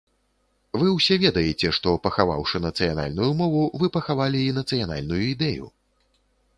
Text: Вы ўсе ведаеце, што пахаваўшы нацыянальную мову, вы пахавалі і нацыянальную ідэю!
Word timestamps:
Вы 0.83 0.87
ўсе 0.93 1.17
ведаеце, 1.25 1.67
што 1.79 1.93
пахаваўшы 2.09 2.63
нацыянальную 2.67 3.31
мову, 3.45 3.63
вы 3.83 3.93
пахавалі 4.01 4.45
і 4.49 4.53
нацыянальную 4.61 5.23
ідэю! 5.33 5.65